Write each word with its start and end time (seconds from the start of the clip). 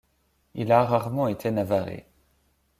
Il 0.55 0.71
a 0.71 0.83
rarement 0.83 1.27
été 1.27 1.51
navarrais. 1.51 2.07